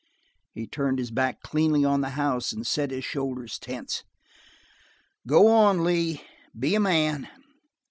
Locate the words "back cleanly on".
1.11-2.01